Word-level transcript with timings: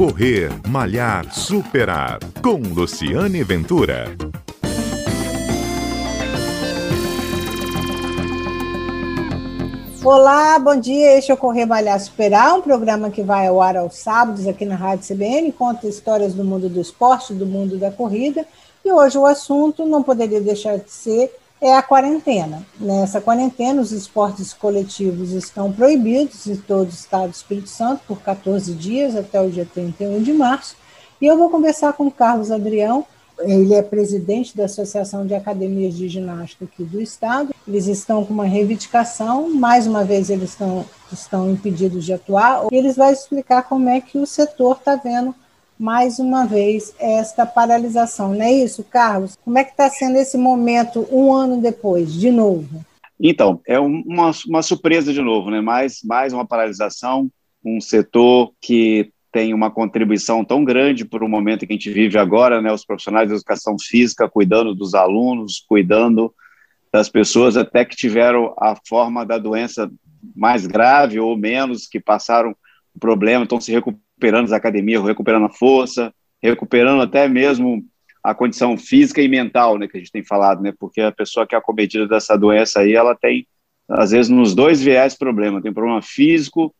Correr, 0.00 0.48
Malhar, 0.66 1.30
Superar. 1.30 2.20
Com 2.42 2.56
Luciane 2.72 3.44
Ventura. 3.44 4.06
Olá, 10.02 10.58
bom 10.58 10.74
dia. 10.74 11.18
Este 11.18 11.30
é 11.30 11.34
o 11.34 11.36
Correr 11.36 11.66
Malhar 11.66 12.00
Superar, 12.00 12.54
um 12.54 12.62
programa 12.62 13.10
que 13.10 13.22
vai 13.22 13.46
ao 13.46 13.60
ar 13.60 13.76
aos 13.76 13.96
sábados 13.96 14.48
aqui 14.48 14.64
na 14.64 14.74
Rádio 14.74 15.06
CBN, 15.06 15.52
conta 15.52 15.86
histórias 15.86 16.32
do 16.32 16.46
mundo 16.46 16.70
do 16.70 16.80
esporte, 16.80 17.34
do 17.34 17.44
mundo 17.44 17.76
da 17.76 17.90
corrida. 17.90 18.46
E 18.82 18.90
hoje 18.90 19.18
o 19.18 19.26
assunto 19.26 19.84
não 19.84 20.02
poderia 20.02 20.40
deixar 20.40 20.78
de 20.78 20.90
ser 20.90 21.30
é 21.60 21.76
a 21.76 21.82
quarentena. 21.82 22.64
Nessa 22.78 23.20
quarentena, 23.20 23.82
os 23.82 23.92
esportes 23.92 24.52
coletivos 24.52 25.32
estão 25.32 25.70
proibidos 25.70 26.46
em 26.46 26.56
todo 26.56 26.88
o 26.88 26.90
estado 26.90 27.30
do 27.30 27.34
Espírito 27.34 27.68
Santo 27.68 28.02
por 28.08 28.20
14 28.22 28.72
dias, 28.74 29.14
até 29.14 29.40
o 29.40 29.50
dia 29.50 29.66
31 29.66 30.22
de 30.22 30.32
março. 30.32 30.76
E 31.20 31.26
eu 31.26 31.36
vou 31.36 31.50
conversar 31.50 31.92
com 31.92 32.06
o 32.06 32.10
Carlos 32.10 32.50
Adrião, 32.50 33.04
ele 33.42 33.74
é 33.74 33.82
presidente 33.82 34.56
da 34.56 34.64
Associação 34.64 35.26
de 35.26 35.34
Academias 35.34 35.94
de 35.94 36.08
Ginástica 36.08 36.64
aqui 36.64 36.84
do 36.84 37.00
Estado. 37.00 37.54
Eles 37.66 37.86
estão 37.86 38.24
com 38.24 38.34
uma 38.34 38.44
reivindicação, 38.44 39.50
mais 39.50 39.86
uma 39.86 40.04
vez 40.04 40.28
eles 40.30 40.50
estão, 40.50 40.84
estão 41.12 41.50
impedidos 41.50 42.04
de 42.04 42.12
atuar. 42.12 42.66
E 42.70 42.76
eles 42.76 42.96
vão 42.96 43.10
explicar 43.10 43.62
como 43.62 43.88
é 43.88 44.00
que 44.00 44.18
o 44.18 44.26
setor 44.26 44.76
está 44.76 44.96
vendo 44.96 45.34
mais 45.80 46.18
uma 46.18 46.44
vez 46.44 46.94
esta 46.98 47.46
paralisação. 47.46 48.34
Não 48.34 48.42
é 48.42 48.52
isso, 48.52 48.84
Carlos? 48.84 49.34
Como 49.42 49.56
é 49.56 49.64
que 49.64 49.70
está 49.70 49.88
sendo 49.88 50.18
esse 50.18 50.36
momento 50.36 51.08
um 51.10 51.32
ano 51.32 51.58
depois, 51.58 52.12
de 52.12 52.30
novo? 52.30 52.84
Então, 53.18 53.62
é 53.66 53.80
uma, 53.80 54.30
uma 54.46 54.62
surpresa 54.62 55.10
de 55.10 55.22
novo, 55.22 55.50
né? 55.50 55.62
Mais, 55.62 56.00
mais 56.04 56.34
uma 56.34 56.46
paralisação, 56.46 57.30
um 57.64 57.80
setor 57.80 58.52
que 58.60 59.10
tem 59.32 59.54
uma 59.54 59.70
contribuição 59.70 60.44
tão 60.44 60.64
grande 60.64 61.04
para 61.04 61.24
o 61.24 61.28
momento 61.28 61.66
que 61.66 61.72
a 61.72 61.76
gente 61.76 61.90
vive 61.90 62.18
agora, 62.18 62.60
né? 62.60 62.70
Os 62.70 62.84
profissionais 62.84 63.28
de 63.28 63.34
educação 63.34 63.76
física 63.80 64.28
cuidando 64.28 64.74
dos 64.74 64.94
alunos, 64.94 65.64
cuidando 65.66 66.34
das 66.92 67.08
pessoas 67.08 67.56
até 67.56 67.86
que 67.86 67.96
tiveram 67.96 68.54
a 68.58 68.76
forma 68.86 69.24
da 69.24 69.38
doença 69.38 69.90
mais 70.36 70.66
grave 70.66 71.18
ou 71.18 71.38
menos, 71.38 71.86
que 71.86 71.98
passaram 71.98 72.54
o 72.94 72.98
problema, 72.98 73.44
estão 73.44 73.60
se 73.60 73.72
recuperando 73.72 74.09
recuperando 74.20 74.44
as 74.44 74.52
academias, 74.52 75.02
recuperando 75.02 75.46
a 75.46 75.50
força, 75.50 76.12
recuperando 76.42 77.00
até 77.00 77.26
mesmo 77.26 77.82
a 78.22 78.34
condição 78.34 78.76
física 78.76 79.22
e 79.22 79.28
mental, 79.28 79.78
né, 79.78 79.88
que 79.88 79.96
a 79.96 80.00
gente 80.00 80.12
tem 80.12 80.22
falado, 80.22 80.62
né, 80.62 80.74
porque 80.78 81.00
a 81.00 81.10
pessoa 81.10 81.46
que 81.46 81.54
é 81.54 81.58
acometida 81.58 82.06
dessa 82.06 82.36
doença 82.36 82.80
aí, 82.80 82.92
ela 82.92 83.14
tem, 83.14 83.46
às 83.88 84.10
vezes, 84.10 84.28
nos 84.28 84.54
dois 84.54 84.82
viés 84.82 85.16
problema, 85.16 85.62
tem 85.62 85.72
problema 85.72 86.02
físico, 86.02 86.74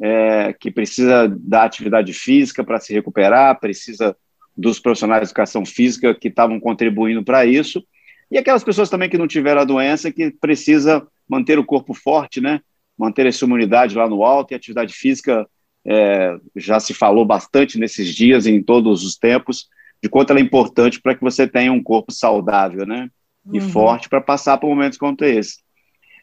é, 0.00 0.54
que 0.58 0.70
precisa 0.70 1.28
da 1.28 1.64
atividade 1.64 2.14
física 2.14 2.64
para 2.64 2.80
se 2.80 2.94
recuperar, 2.94 3.60
precisa 3.60 4.16
dos 4.56 4.80
profissionais 4.80 5.22
de 5.22 5.28
educação 5.28 5.66
física 5.66 6.14
que 6.14 6.28
estavam 6.28 6.58
contribuindo 6.58 7.22
para 7.22 7.44
isso, 7.44 7.84
e 8.30 8.38
aquelas 8.38 8.64
pessoas 8.64 8.88
também 8.88 9.10
que 9.10 9.18
não 9.18 9.28
tiveram 9.28 9.60
a 9.60 9.64
doença, 9.64 10.10
que 10.10 10.30
precisa 10.30 11.06
manter 11.28 11.58
o 11.58 11.64
corpo 11.64 11.92
forte, 11.92 12.40
né, 12.40 12.60
manter 12.96 13.26
essa 13.26 13.44
imunidade 13.44 13.94
lá 13.94 14.08
no 14.08 14.24
alto, 14.24 14.52
e 14.52 14.54
atividade 14.54 14.94
física 14.94 15.46
é, 15.88 16.36
já 16.54 16.78
se 16.78 16.92
falou 16.92 17.24
bastante 17.24 17.78
nesses 17.78 18.14
dias, 18.14 18.46
em 18.46 18.62
todos 18.62 19.04
os 19.04 19.16
tempos, 19.16 19.68
de 20.02 20.08
quanto 20.08 20.30
ela 20.30 20.38
é 20.38 20.42
importante 20.42 21.00
para 21.00 21.14
que 21.14 21.22
você 21.22 21.46
tenha 21.48 21.72
um 21.72 21.82
corpo 21.82 22.12
saudável, 22.12 22.86
né? 22.86 23.08
E 23.52 23.58
uhum. 23.58 23.68
forte 23.70 24.08
para 24.08 24.20
passar 24.20 24.58
por 24.58 24.68
momentos 24.68 24.98
como 24.98 25.16
esse. 25.22 25.60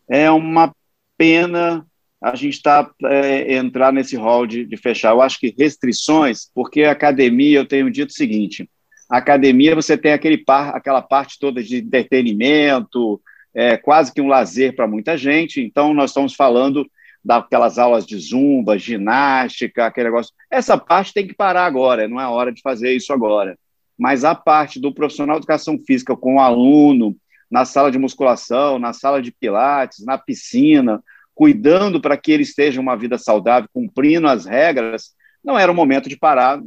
É 0.08 0.30
uma 0.30 0.74
pena 1.18 1.86
a 2.22 2.36
gente 2.36 2.62
tá, 2.62 2.90
é, 3.06 3.56
entrar 3.56 3.92
nesse 3.92 4.16
rol 4.16 4.48
de, 4.48 4.66
de 4.66 4.78
fechar. 4.78 5.12
Eu 5.12 5.22
acho 5.22 5.40
que 5.40 5.54
restrições, 5.58 6.50
porque 6.56 6.84
a 6.84 6.92
academia, 6.92 7.60
eu 7.60 7.68
tenho 7.68 7.92
dito 7.92 8.10
o 8.10 8.14
seguinte, 8.14 8.68
a 9.10 9.18
academia 9.18 9.76
você 9.76 9.96
tem 9.96 10.12
aquele 10.12 10.38
par, 10.38 10.76
aquela 10.76 11.02
parte 11.02 11.38
toda 11.40 11.62
de 11.62 11.78
entretenimento, 11.78 13.22
é, 13.54 13.78
quase 13.78 14.12
que 14.12 14.22
um 14.22 14.28
lazer 14.28 14.76
para 14.76 14.88
muita 14.88 15.16
gente, 15.16 15.62
então 15.62 15.94
nós 15.94 16.10
estamos 16.10 16.34
falando 16.34 16.90
daquelas 17.26 17.80
aulas 17.80 18.06
de 18.06 18.20
zumba, 18.20 18.78
ginástica, 18.78 19.88
aquele 19.88 20.10
negócio. 20.10 20.32
Essa 20.50 20.78
parte 20.78 21.12
tem 21.12 21.26
que 21.26 21.34
parar 21.34 21.66
agora, 21.66 22.08
não 22.08 22.22
é 22.22 22.28
hora 22.28 22.52
de 22.54 22.62
fazer 22.62 22.94
isso 22.94 23.12
agora. 23.12 23.58
Mas 23.98 24.24
a 24.24 24.36
parte 24.36 24.80
do 24.80 24.94
profissional 24.94 25.38
de 25.38 25.40
educação 25.40 25.80
física 25.80 26.16
com 26.16 26.36
o 26.36 26.40
aluno, 26.40 27.16
na 27.50 27.66
sala 27.66 27.92
de 27.92 27.98
musculação, 27.98 28.78
na 28.78 28.94
sala 28.94 29.24
de 29.24 29.32
pilates, 29.32 30.06
na 30.06 30.20
piscina, 30.20 31.02
cuidando 31.34 32.00
para 32.00 32.16
que 32.16 32.32
ele 32.32 32.44
esteja 32.44 32.80
uma 32.80 32.96
vida 32.96 33.18
saudável, 33.18 33.68
cumprindo 33.74 34.28
as 34.28 34.46
regras, 34.46 35.16
não 35.44 35.58
era 35.58 35.72
o 35.72 35.76
momento 35.76 36.08
de 36.08 36.18
parar, 36.18 36.62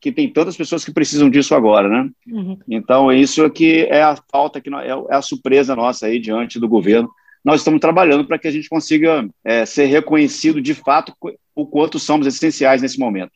que 0.00 0.10
tem 0.10 0.32
tantas 0.32 0.56
pessoas 0.56 0.84
que 0.84 0.92
precisam 0.92 1.28
disso 1.28 1.54
agora, 1.54 1.88
né? 1.88 2.10
Uhum. 2.26 2.58
Então, 2.68 3.12
isso 3.12 3.44
aqui 3.44 3.82
é 3.82 4.02
a 4.02 4.16
falta, 4.30 4.60
que 4.60 4.68
é, 4.74 4.88
é 4.88 5.14
a 5.14 5.22
surpresa 5.22 5.76
nossa 5.76 6.06
aí 6.06 6.18
diante 6.18 6.58
do 6.58 6.68
governo, 6.68 7.10
nós 7.44 7.60
estamos 7.60 7.80
trabalhando 7.80 8.26
para 8.26 8.38
que 8.38 8.48
a 8.48 8.50
gente 8.50 8.68
consiga 8.68 9.28
é, 9.44 9.66
ser 9.66 9.86
reconhecido 9.86 10.62
de 10.62 10.74
fato 10.74 11.12
o 11.54 11.66
quanto 11.66 11.98
somos 11.98 12.26
essenciais 12.26 12.80
nesse 12.80 12.98
momento. 12.98 13.32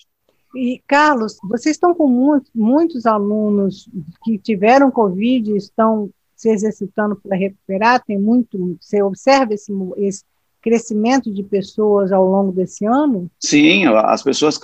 E, 0.57 0.83
Carlos, 0.87 1.37
vocês 1.45 1.77
estão 1.77 1.95
com 1.95 2.09
muitos, 2.09 2.51
muitos 2.55 3.07
alunos 3.07 3.89
que 4.25 4.39
tiveram 4.39 4.91
Covid 4.91 5.53
e 5.53 5.57
estão 5.57 6.11
se 6.35 6.49
exercitando 6.49 7.17
para 7.17 7.37
recuperar? 7.37 8.03
Tem 8.03 8.19
muito, 8.19 8.79
você 8.81 9.03
observa 9.03 9.53
esse, 9.53 9.71
esse 9.99 10.25
crescimento 10.63 11.33
de 11.33 11.43
pessoas 11.43 12.13
ao 12.13 12.25
longo 12.25 12.51
desse 12.51 12.87
ano? 12.87 13.31
Sim, 13.39 13.87
as 13.87 14.23
pessoas, 14.23 14.59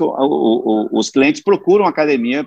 os 0.91 1.11
clientes 1.11 1.43
procuram 1.43 1.84
academia 1.84 2.47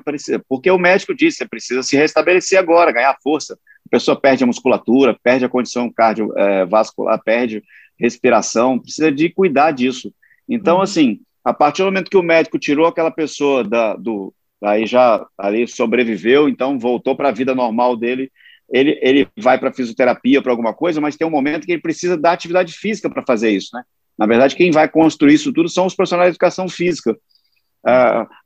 porque 0.50 0.72
o 0.72 0.78
médico 0.78 1.16
disse, 1.16 1.38
você 1.38 1.48
precisa 1.48 1.84
se 1.84 1.96
restabelecer 1.96 2.58
agora, 2.60 2.92
ganhar 2.92 3.16
força. 3.22 3.58
A 3.88 3.90
pessoa 3.90 4.20
perde 4.20 4.44
a 4.44 4.48
musculatura, 4.48 5.18
perde 5.24 5.46
a 5.46 5.50
condição 5.50 5.90
cardiovascular, 5.90 7.22
perde 7.24 7.64
respiração, 7.98 8.78
precisa 8.78 9.12
de 9.12 9.30
cuidar 9.30 9.72
disso. 9.72 10.14
Então, 10.48 10.78
uhum. 10.78 10.82
assim, 10.82 11.20
a 11.44 11.54
partir 11.54 11.82
do 11.82 11.86
momento 11.86 12.12
que 12.12 12.18
o 12.18 12.24
médico 12.24 12.60
tirou 12.60 12.86
aquela 12.86 13.10
pessoa 13.10 13.64
da, 13.64 13.96
do, 13.96 14.34
aí 14.62 14.86
já 14.86 15.26
ali 15.38 15.66
sobreviveu, 15.68 16.50
então 16.50 16.78
voltou 16.78 17.16
para 17.16 17.30
a 17.30 17.32
vida 17.32 17.56
normal 17.56 17.96
dele, 17.96 18.30
ele, 18.70 19.00
ele 19.02 19.28
vai 19.38 19.58
para 19.58 19.74
fisioterapia, 19.74 20.42
para 20.42 20.52
alguma 20.52 20.74
coisa, 20.74 21.00
mas 21.00 21.16
tem 21.16 21.26
um 21.26 21.32
momento 21.32 21.66
que 21.66 21.72
ele 21.72 21.82
precisa 21.82 22.18
da 22.18 22.34
atividade 22.34 22.74
física 22.74 23.10
para 23.10 23.24
fazer 23.26 23.50
isso, 23.52 23.70
né? 23.74 23.84
Na 24.18 24.26
verdade, 24.26 24.56
quem 24.56 24.72
vai 24.72 24.90
construir 24.90 25.36
isso 25.36 25.54
tudo 25.54 25.70
são 25.70 25.86
os 25.86 25.96
profissionais 25.96 26.32
de 26.32 26.36
educação 26.36 26.68
física. 26.68 27.16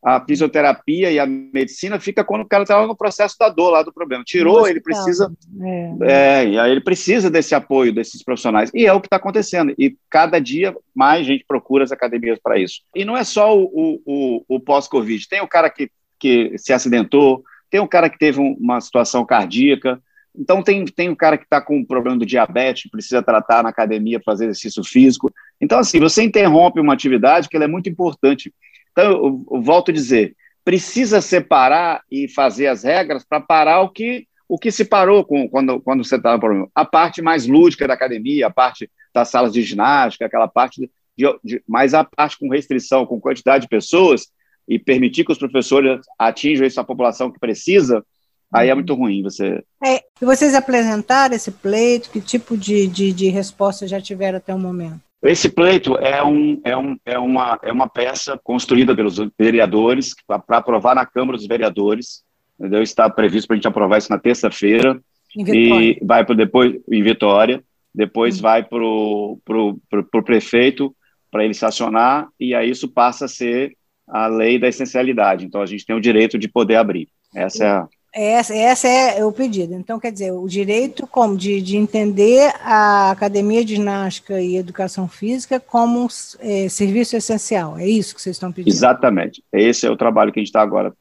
A 0.04 0.24
fisioterapia 0.28 1.12
e 1.12 1.18
a 1.18 1.26
medicina 1.26 2.00
fica 2.00 2.24
quando 2.24 2.42
o 2.42 2.48
cara 2.48 2.64
está 2.64 2.86
no 2.86 2.96
processo 2.96 3.36
da 3.40 3.50
dor 3.50 3.72
lá 3.72 3.82
do 3.82 3.92
problema. 3.92 4.24
Tirou, 4.24 4.68
ele 4.68 4.80
precisa. 4.80 5.32
É. 5.62 6.42
É, 6.42 6.48
e 6.48 6.60
aí 6.60 6.72
ele 6.72 6.82
precisa 6.82 7.30
desse 7.30 7.56
apoio 7.56 7.94
desses 7.94 8.24
profissionais. 8.24 8.70
E 8.74 8.86
é 8.86 8.94
o 8.94 9.02
que 9.02 9.08
está 9.08 9.18
acontecendo. 9.18 9.74
E 9.80 9.96
cada 10.10 10.40
dia 10.40 10.76
mais 10.94 11.26
gente 11.26 11.44
procura 11.48 11.84
as 11.84 11.92
academias 11.92 12.40
para 12.42 12.60
isso. 12.60 12.82
E 12.96 13.04
não 13.04 13.18
é 13.18 13.24
só 13.24 13.58
o, 13.58 14.02
o, 14.06 14.46
o 14.48 14.60
pós-Covid. 14.60 15.28
Tem 15.28 15.42
o 15.42 15.48
cara 15.48 15.70
que, 15.70 15.90
que 16.20 16.56
se 16.58 16.72
acidentou, 16.72 17.44
tem 17.70 17.80
o 17.80 17.88
cara 17.88 18.10
que 18.10 18.20
teve 18.20 18.40
uma 18.40 18.80
situação 18.80 19.26
cardíaca, 19.26 20.00
então, 20.36 20.64
tem, 20.64 20.86
tem 20.86 21.10
um 21.10 21.16
cara 21.16 21.38
que 21.38 21.44
está 21.44 21.62
com 21.62 21.78
um 21.78 21.86
problema 21.86 22.18
do 22.18 22.26
diabetes, 22.26 22.90
precisa 22.90 23.22
tratar 23.22 23.64
na 23.64 23.70
academia, 23.70 24.22
fazer 24.24 24.46
exercício 24.46 24.84
físico. 24.84 25.32
Então, 25.60 25.80
assim, 25.80 26.00
você 26.00 26.24
interrompe 26.24 26.80
uma 26.80 26.94
atividade 26.94 27.50
que 27.50 27.58
é 27.58 27.68
muito 27.68 27.90
importante. 27.90 28.54
Então, 28.92 29.12
eu, 29.12 29.46
eu 29.52 29.62
volto 29.62 29.92
a 29.92 29.94
dizer, 29.94 30.36
precisa 30.64 31.22
separar 31.22 32.04
e 32.12 32.28
fazer 32.28 32.68
as 32.68 32.84
regras 32.84 33.24
para 33.24 33.40
parar 33.40 33.82
o 33.82 33.90
que, 33.90 34.28
o 34.48 34.58
que 34.58 34.72
se 34.72 34.86
parou 34.86 35.26
com, 35.26 35.50
quando, 35.50 35.82
quando 35.82 36.04
você 36.04 36.16
está 36.16 36.34
no 36.34 36.40
problema. 36.40 36.70
A 36.76 36.86
parte 36.86 37.22
mais 37.22 37.48
lúdica 37.48 37.88
da 37.88 37.94
academia, 37.94 38.48
a 38.48 38.52
parte 38.52 38.90
das 39.14 39.30
salas 39.30 39.54
de 39.54 39.62
ginástica, 39.62 40.26
aquela 40.26 40.48
parte 40.48 40.90
de, 41.18 41.40
de, 41.44 41.64
mas 41.68 41.94
a 41.94 42.04
parte 42.04 42.38
com 42.38 42.50
restrição, 42.50 43.06
com 43.06 43.20
quantidade 43.20 43.64
de 43.64 43.70
pessoas, 43.70 44.28
e 44.68 44.78
permitir 44.80 45.26
que 45.26 45.32
os 45.32 45.38
professores 45.38 46.00
atinjam 46.18 46.66
essa 46.66 46.84
população 46.84 47.32
que 47.32 47.40
precisa, 47.40 48.06
Aí 48.54 48.70
é 48.70 48.76
muito 48.76 48.94
ruim 48.94 49.24
você. 49.24 49.64
É, 49.82 50.04
e 50.22 50.26
vocês 50.26 50.54
apresentaram 50.54 51.34
esse 51.34 51.52
pleito? 51.52 52.10
Que 52.10 52.20
tipo 52.20 52.58
de, 52.58 52.86
de, 52.86 53.14
de 53.14 53.30
resposta 53.30 53.88
já 53.88 54.02
tiveram 54.02 54.38
até 54.38 54.54
o 54.54 54.60
momento? 54.60 55.00
Esse 55.24 55.50
pleito 55.50 55.96
é, 55.98 56.24
um, 56.24 56.60
é, 56.64 56.76
um, 56.76 56.98
é, 57.06 57.20
uma, 57.20 57.60
é 57.62 57.72
uma 57.72 57.88
peça 57.88 58.40
construída 58.44 58.96
pelos 58.96 59.18
vereadores 59.38 60.16
para 60.26 60.58
aprovar 60.58 60.96
na 60.96 61.06
Câmara 61.06 61.38
dos 61.38 61.48
Vereadores. 61.48 62.24
Entendeu? 62.60 62.82
Está 62.82 63.10
previsto 63.10 63.48
para 63.48 63.56
a 63.56 63.58
gente 63.58 63.68
aprovar 63.68 63.98
isso 63.98 64.12
na 64.12 64.18
terça-feira. 64.18 65.00
E 65.36 66.00
vai 66.04 66.26
para 66.26 66.36
depois 66.36 66.76
em 66.92 67.04
Vitória. 67.04 67.64
Depois 67.94 68.40
hum. 68.40 68.42
vai 68.42 68.64
para 68.64 68.84
o 68.84 70.24
prefeito 70.26 70.96
para 71.32 71.46
ele 71.46 71.54
sancionar, 71.54 72.28
e 72.38 72.54
aí 72.54 72.70
isso 72.70 72.90
passa 72.90 73.24
a 73.24 73.30
ser 73.30 73.76
a 74.06 74.28
lei 74.28 74.60
da 74.60 74.68
essencialidade. 74.68 75.46
Então 75.46 75.62
a 75.62 75.66
gente 75.66 75.86
tem 75.86 75.96
o 75.96 76.02
direito 76.02 76.38
de 76.38 76.50
poder 76.50 76.76
abrir. 76.76 77.08
Essa 77.34 77.64
é 77.64 77.70
a 77.70 77.88
Essa, 78.14 78.54
essa 78.54 78.88
é 78.90 79.24
o 79.24 79.32
pedido. 79.32 79.74
Então, 79.74 79.98
quer 79.98 80.12
dizer, 80.12 80.32
o 80.32 80.46
direito 80.46 81.08
como 81.08 81.38
de, 81.38 81.62
de 81.62 81.78
entender 81.78 82.54
a 82.62 83.12
academia 83.12 83.64
de 83.64 83.76
ginástica 83.76 84.42
e 84.42 84.58
educação 84.58 85.08
física 85.08 85.62
como 85.62 86.04
um 86.04 86.08
é, 86.40 86.68
serviço 86.68 87.16
essencial. 87.16 87.78
É 87.78 87.88
isso 87.88 88.14
que 88.14 88.22
vocês 88.22 88.36
estão 88.36 88.52
pedindo? 88.52 88.74
Exatamente. 88.74 89.42
Esse 89.54 89.88
é 89.88 89.90
o 89.90 89.96
trabalho 89.96 90.32
que 90.34 90.40
a 90.40 90.42
gente 90.42 90.50
está 90.50 90.62
agora, 90.62 90.94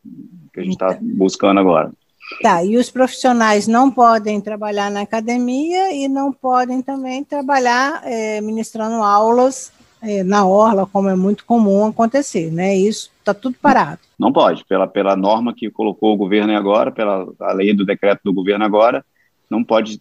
que 0.55 0.61
a 0.61 0.63
gente 0.63 0.75
está 0.75 0.93
então, 0.93 1.17
buscando 1.17 1.59
agora. 1.59 1.91
Tá, 2.43 2.63
e 2.65 2.77
os 2.77 2.89
profissionais 2.91 3.67
não 3.67 3.91
podem 3.91 4.41
trabalhar 4.41 4.89
na 4.89 5.01
academia 5.01 5.93
e 5.93 6.07
não 6.07 6.33
podem 6.33 6.81
também 6.81 7.25
trabalhar 7.25 8.03
é, 8.05 8.41
ministrando 8.41 9.03
aulas 9.03 9.73
é, 10.01 10.23
na 10.23 10.47
orla, 10.47 10.87
como 10.87 11.09
é 11.09 11.17
muito 11.17 11.45
comum 11.45 11.87
acontecer, 11.87 12.53
né? 12.53 12.77
Isso 12.77 13.11
está 13.31 13.35
tudo 13.35 13.57
parado. 13.61 14.01
Não 14.19 14.33
pode, 14.33 14.65
pela, 14.65 14.87
pela 14.87 15.17
norma 15.17 15.55
que 15.55 15.71
colocou 15.71 16.15
o 16.15 16.17
governo 16.17 16.57
agora, 16.57 16.91
pela 16.91 17.27
a 17.41 17.53
lei 17.53 17.75
do 17.75 17.85
decreto 17.85 18.21
do 18.25 18.33
governo 18.33 18.65
agora, 18.65 19.05
não 19.49 19.65
pode 19.65 19.99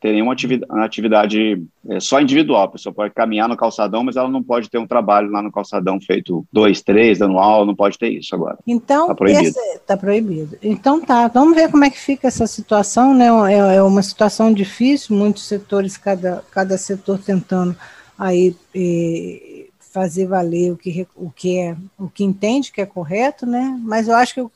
ter 0.00 0.12
nenhuma 0.12 0.32
atividade, 0.32 0.80
atividade 0.80 1.66
é, 1.88 2.00
só 2.00 2.20
individual. 2.20 2.64
A 2.64 2.68
pessoa 2.68 2.94
pode 2.94 3.12
caminhar 3.14 3.48
no 3.48 3.56
calçadão, 3.56 4.04
mas 4.04 4.16
ela 4.16 4.28
não 4.28 4.42
pode 4.42 4.70
ter 4.70 4.78
um 4.78 4.86
trabalho 4.86 5.30
lá 5.30 5.42
no 5.42 5.50
calçadão 5.50 6.00
feito 6.00 6.46
dois, 6.52 6.82
três, 6.82 7.22
anual, 7.22 7.64
não 7.64 7.74
pode 7.74 7.98
ter 7.98 8.10
isso 8.10 8.34
agora. 8.34 8.58
Então, 8.66 9.02
está 9.02 9.14
proibido. 9.14 9.56
Tá 9.86 9.96
proibido. 9.96 10.58
Então 10.62 11.00
tá, 11.00 11.28
vamos 11.28 11.54
ver 11.54 11.70
como 11.70 11.84
é 11.84 11.90
que 11.90 11.98
fica 11.98 12.28
essa 12.28 12.46
situação, 12.46 13.14
né? 13.14 13.26
É, 13.52 13.76
é 13.76 13.82
uma 13.82 14.02
situação 14.02 14.52
difícil, 14.52 15.16
muitos 15.16 15.44
setores, 15.44 15.96
cada, 15.96 16.44
cada 16.50 16.76
setor 16.76 17.18
tentando 17.18 17.76
aí 18.18 18.54
eh, 18.74 19.55
fazer 19.96 20.26
valer 20.26 20.72
o 20.72 20.76
que, 20.76 21.08
o 21.16 21.30
que 21.30 21.58
é 21.58 21.74
o 21.98 22.06
que 22.06 22.22
entende 22.22 22.70
que 22.70 22.82
é 22.82 22.86
correto, 22.86 23.46
né? 23.46 23.80
Mas 23.82 24.08
eu 24.08 24.14
acho 24.14 24.34
que 24.34 24.42
o, 24.42 24.52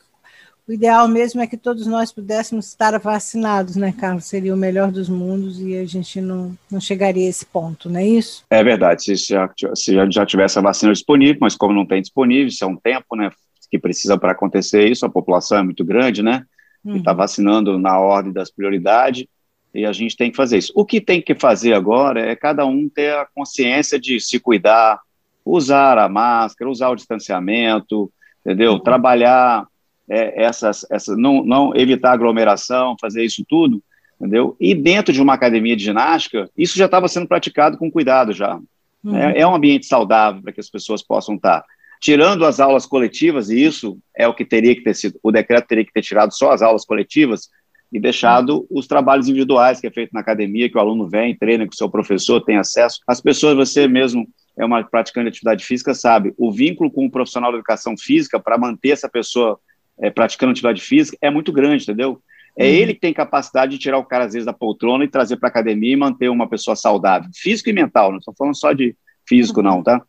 o 0.68 0.72
ideal 0.72 1.08
mesmo 1.08 1.40
é 1.40 1.46
que 1.46 1.56
todos 1.56 1.86
nós 1.86 2.12
pudéssemos 2.12 2.66
estar 2.66 2.98
vacinados, 2.98 3.74
né, 3.74 3.90
Carlos? 3.98 4.26
Seria 4.26 4.52
o 4.52 4.58
melhor 4.58 4.92
dos 4.92 5.08
mundos 5.08 5.58
e 5.58 5.78
a 5.78 5.86
gente 5.86 6.20
não, 6.20 6.54
não 6.70 6.78
chegaria 6.78 7.26
a 7.26 7.30
esse 7.30 7.46
ponto, 7.46 7.88
não 7.88 7.98
é 7.98 8.06
isso? 8.06 8.44
É 8.50 8.62
verdade. 8.62 9.02
Se 9.02 9.14
já, 9.14 9.50
se 9.74 9.94
já 10.10 10.26
tivesse 10.26 10.58
a 10.58 10.62
vacina 10.62 10.92
disponível, 10.92 11.38
mas 11.40 11.56
como 11.56 11.72
não 11.72 11.86
tem 11.86 12.02
disponível, 12.02 12.48
isso 12.48 12.62
é 12.62 12.66
um 12.66 12.76
tempo, 12.76 13.16
né? 13.16 13.30
Que 13.70 13.78
precisa 13.78 14.18
para 14.18 14.32
acontecer 14.32 14.90
isso, 14.90 15.06
a 15.06 15.10
população 15.10 15.56
é 15.56 15.62
muito 15.62 15.82
grande, 15.82 16.22
né? 16.22 16.44
Uhum. 16.84 16.96
E 16.96 16.98
está 16.98 17.14
vacinando 17.14 17.78
na 17.78 17.98
ordem 17.98 18.30
das 18.30 18.50
prioridades 18.50 19.26
e 19.72 19.86
a 19.86 19.92
gente 19.92 20.18
tem 20.18 20.30
que 20.30 20.36
fazer 20.36 20.58
isso. 20.58 20.72
O 20.76 20.84
que 20.84 21.00
tem 21.00 21.22
que 21.22 21.34
fazer 21.34 21.72
agora 21.72 22.20
é 22.20 22.36
cada 22.36 22.66
um 22.66 22.90
ter 22.90 23.14
a 23.14 23.26
consciência 23.34 23.98
de 23.98 24.20
se 24.20 24.38
cuidar, 24.38 25.00
usar 25.44 25.98
a 25.98 26.08
máscara, 26.08 26.70
usar 26.70 26.90
o 26.90 26.96
distanciamento, 26.96 28.10
entendeu? 28.44 28.72
Uhum. 28.72 28.80
Trabalhar 28.80 29.66
é, 30.08 30.42
essas, 30.42 30.84
essas 30.90 31.16
não, 31.16 31.44
não 31.44 31.74
evitar 31.74 32.12
aglomeração, 32.12 32.96
fazer 33.00 33.24
isso 33.24 33.44
tudo, 33.48 33.82
entendeu? 34.20 34.56
E 34.60 34.74
dentro 34.74 35.12
de 35.12 35.22
uma 35.22 35.34
academia 35.34 35.76
de 35.76 35.84
ginástica, 35.84 36.50
isso 36.56 36.76
já 36.76 36.86
estava 36.86 37.08
sendo 37.08 37.28
praticado 37.28 37.78
com 37.78 37.90
cuidado 37.90 38.32
já. 38.32 38.58
Uhum. 39.02 39.16
É, 39.16 39.40
é 39.40 39.46
um 39.46 39.54
ambiente 39.54 39.86
saudável 39.86 40.42
para 40.42 40.52
que 40.52 40.60
as 40.60 40.68
pessoas 40.68 41.02
possam 41.02 41.36
estar. 41.36 41.64
Tirando 42.00 42.46
as 42.46 42.60
aulas 42.60 42.86
coletivas, 42.86 43.50
e 43.50 43.62
isso 43.62 43.98
é 44.16 44.26
o 44.26 44.34
que 44.34 44.44
teria 44.44 44.74
que 44.74 44.82
ter 44.82 44.94
sido, 44.94 45.18
o 45.22 45.30
decreto 45.30 45.68
teria 45.68 45.84
que 45.84 45.92
ter 45.92 46.02
tirado 46.02 46.32
só 46.32 46.50
as 46.50 46.62
aulas 46.62 46.84
coletivas, 46.84 47.50
e 47.92 47.98
deixado 47.98 48.66
os 48.70 48.86
trabalhos 48.86 49.28
individuais 49.28 49.80
que 49.80 49.86
é 49.86 49.90
feito 49.90 50.12
na 50.12 50.20
academia, 50.20 50.68
que 50.70 50.76
o 50.76 50.80
aluno 50.80 51.08
vem, 51.08 51.36
treina 51.36 51.66
com 51.66 51.72
o 51.72 51.76
seu 51.76 51.90
professor, 51.90 52.40
tem 52.40 52.56
acesso. 52.56 53.00
As 53.06 53.20
pessoas, 53.20 53.56
você 53.56 53.88
mesmo 53.88 54.28
é 54.56 54.64
uma 54.64 54.82
praticante 54.84 55.24
de 55.24 55.28
atividade 55.30 55.64
física, 55.64 55.94
sabe, 55.94 56.32
o 56.36 56.52
vínculo 56.52 56.90
com 56.90 57.06
o 57.06 57.10
profissional 57.10 57.50
de 57.50 57.58
educação 57.58 57.96
física 57.96 58.38
para 58.38 58.58
manter 58.58 58.90
essa 58.90 59.08
pessoa 59.08 59.58
é, 59.98 60.10
praticando 60.10 60.52
atividade 60.52 60.80
física 60.80 61.16
é 61.20 61.30
muito 61.30 61.52
grande, 61.52 61.82
entendeu? 61.82 62.20
É 62.56 62.64
uhum. 62.64 62.70
ele 62.70 62.94
que 62.94 63.00
tem 63.00 63.12
capacidade 63.12 63.72
de 63.72 63.78
tirar 63.78 63.98
o 63.98 64.04
cara, 64.04 64.24
às 64.24 64.32
vezes, 64.32 64.46
da 64.46 64.52
poltrona 64.52 65.04
e 65.04 65.08
trazer 65.08 65.36
para 65.36 65.48
a 65.48 65.50
academia 65.50 65.92
e 65.92 65.96
manter 65.96 66.28
uma 66.28 66.48
pessoa 66.48 66.76
saudável, 66.76 67.30
físico 67.34 67.70
e 67.70 67.72
mental, 67.72 68.10
não 68.10 68.18
estou 68.18 68.34
falando 68.36 68.56
só 68.56 68.72
de 68.72 68.96
físico, 69.28 69.62
não, 69.62 69.82
tá? 69.82 70.02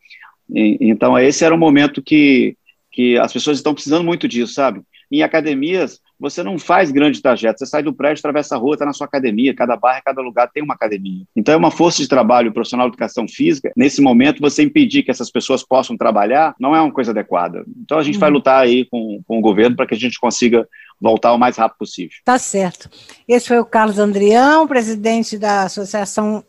E, 0.50 0.76
então, 0.80 1.18
esse 1.18 1.44
era 1.44 1.54
um 1.54 1.58
momento 1.58 2.02
que, 2.02 2.56
que 2.90 3.16
as 3.18 3.32
pessoas 3.32 3.58
estão 3.58 3.74
precisando 3.74 4.04
muito 4.04 4.26
disso, 4.26 4.54
sabe? 4.54 4.82
Em 5.10 5.22
academias, 5.22 6.00
você 6.22 6.40
não 6.40 6.56
faz 6.56 6.92
grande 6.92 7.20
trajeto, 7.20 7.58
você 7.58 7.66
sai 7.66 7.82
do 7.82 7.92
prédio, 7.92 8.20
atravessa 8.20 8.54
a 8.54 8.58
rua, 8.58 8.74
está 8.74 8.86
na 8.86 8.92
sua 8.92 9.08
academia, 9.08 9.52
cada 9.52 9.76
bairro, 9.76 10.02
cada 10.04 10.22
lugar 10.22 10.48
tem 10.48 10.62
uma 10.62 10.74
academia. 10.74 11.24
Então 11.34 11.52
é 11.52 11.56
uma 11.56 11.72
força 11.72 12.00
de 12.00 12.06
trabalho 12.06 12.52
profissional 12.52 12.86
de 12.86 12.92
educação 12.92 13.26
física, 13.26 13.72
nesse 13.76 14.00
momento 14.00 14.40
você 14.40 14.62
impedir 14.62 15.02
que 15.02 15.10
essas 15.10 15.32
pessoas 15.32 15.64
possam 15.64 15.96
trabalhar 15.96 16.54
não 16.60 16.76
é 16.76 16.80
uma 16.80 16.92
coisa 16.92 17.10
adequada. 17.10 17.64
Então 17.82 17.98
a 17.98 18.04
gente 18.04 18.14
uhum. 18.14 18.20
vai 18.20 18.30
lutar 18.30 18.62
aí 18.62 18.84
com, 18.84 19.20
com 19.26 19.38
o 19.38 19.40
governo 19.40 19.74
para 19.74 19.84
que 19.84 19.94
a 19.94 19.98
gente 19.98 20.20
consiga 20.20 20.66
voltar 21.00 21.32
o 21.32 21.38
mais 21.38 21.56
rápido 21.56 21.78
possível. 21.78 22.16
Tá 22.24 22.38
certo. 22.38 22.88
Esse 23.26 23.48
foi 23.48 23.58
o 23.58 23.64
Carlos 23.64 23.98
Andrião, 23.98 24.68
presidente 24.68 25.36
da 25.36 25.64
Associação 25.64 26.44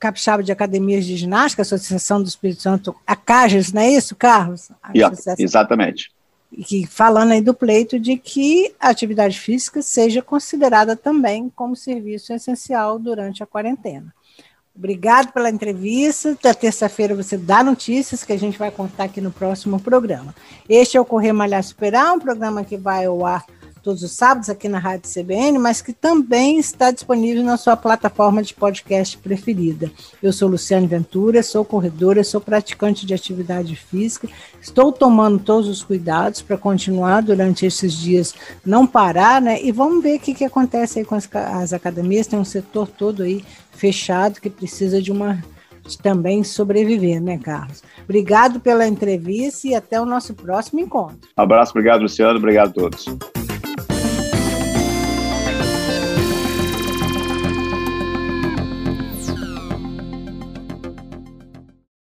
Capixaba 0.00 0.42
de 0.42 0.50
Academias 0.50 1.06
de 1.06 1.16
Ginástica, 1.16 1.62
Associação 1.62 2.20
do 2.20 2.26
Espírito 2.26 2.60
Santo, 2.60 2.92
a 3.06 3.14
CAGES, 3.14 3.72
não 3.72 3.82
é 3.82 3.90
isso, 3.90 4.16
Carlos? 4.16 4.68
Yeah, 4.92 5.16
exatamente 5.38 6.10
que 6.66 6.86
falando 6.86 7.32
aí 7.32 7.40
do 7.40 7.54
pleito 7.54 7.98
de 7.98 8.16
que 8.16 8.74
a 8.78 8.90
atividade 8.90 9.38
física 9.38 9.80
seja 9.80 10.20
considerada 10.20 10.94
também 10.94 11.50
como 11.54 11.74
serviço 11.74 12.32
essencial 12.32 12.98
durante 12.98 13.42
a 13.42 13.46
quarentena. 13.46 14.12
Obrigado 14.74 15.32
pela 15.32 15.50
entrevista. 15.50 16.36
Da 16.42 16.54
terça-feira 16.54 17.14
você 17.14 17.36
dá 17.36 17.62
notícias 17.62 18.24
que 18.24 18.32
a 18.32 18.38
gente 18.38 18.58
vai 18.58 18.70
contar 18.70 19.04
aqui 19.04 19.20
no 19.20 19.30
próximo 19.30 19.78
programa. 19.78 20.34
Este 20.68 20.96
é 20.96 21.00
o 21.00 21.04
Correr 21.04 21.32
Malhar 21.32 21.62
Superar, 21.62 22.14
um 22.14 22.18
programa 22.18 22.64
que 22.64 22.76
vai 22.76 23.04
ao 23.04 23.24
ar 23.24 23.44
todos 23.82 24.02
os 24.02 24.12
sábados 24.12 24.48
aqui 24.48 24.68
na 24.68 24.78
Rádio 24.78 25.10
CBN, 25.10 25.58
mas 25.58 25.82
que 25.82 25.92
também 25.92 26.58
está 26.58 26.90
disponível 26.90 27.42
na 27.42 27.56
sua 27.56 27.76
plataforma 27.76 28.42
de 28.42 28.54
podcast 28.54 29.18
preferida. 29.18 29.90
Eu 30.22 30.32
sou 30.32 30.48
Luciane 30.48 30.86
Ventura, 30.86 31.42
sou 31.42 31.64
corredora, 31.64 32.22
sou 32.22 32.40
praticante 32.40 33.04
de 33.04 33.12
atividade 33.12 33.74
física, 33.74 34.28
estou 34.60 34.92
tomando 34.92 35.38
todos 35.38 35.68
os 35.68 35.82
cuidados 35.82 36.40
para 36.40 36.56
continuar 36.56 37.22
durante 37.22 37.66
esses 37.66 37.92
dias, 37.94 38.34
não 38.64 38.86
parar, 38.86 39.42
né? 39.42 39.60
E 39.62 39.72
vamos 39.72 40.02
ver 40.02 40.16
o 40.16 40.20
que, 40.20 40.34
que 40.34 40.44
acontece 40.44 41.00
aí 41.00 41.04
com 41.04 41.16
as, 41.16 41.28
as 41.32 41.72
academias, 41.72 42.26
tem 42.26 42.38
um 42.38 42.44
setor 42.44 42.88
todo 42.88 43.22
aí 43.22 43.44
fechado 43.72 44.40
que 44.40 44.48
precisa 44.48 45.02
de 45.02 45.10
uma 45.10 45.42
também 46.00 46.44
sobreviver, 46.44 47.20
né, 47.20 47.38
Carlos? 47.38 47.82
Obrigado 48.04 48.60
pela 48.60 48.86
entrevista 48.86 49.66
e 49.66 49.74
até 49.74 50.00
o 50.00 50.06
nosso 50.06 50.34
próximo 50.34 50.80
encontro. 50.80 51.28
Um 51.36 51.42
abraço, 51.42 51.72
obrigado, 51.72 52.02
Luciano, 52.02 52.38
obrigado 52.38 52.68
a 52.68 52.72
todos. 52.72 53.31